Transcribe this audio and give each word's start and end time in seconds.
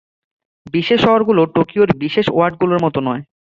বিশেষ 0.65 0.99
শহরগুলো 1.05 1.41
টোকিওর 1.55 1.89
বিশেষ 2.03 2.25
ওয়ার্ডগুলোর 2.31 2.83
মতো 2.85 2.99
নয়। 3.07 3.21